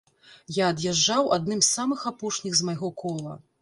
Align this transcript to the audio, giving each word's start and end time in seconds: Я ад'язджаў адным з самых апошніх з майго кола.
Я 0.55 0.63
ад'язджаў 0.73 1.31
адным 1.39 1.63
з 1.63 1.69
самых 1.77 2.09
апошніх 2.15 2.53
з 2.61 2.71
майго 2.71 2.95
кола. 3.05 3.43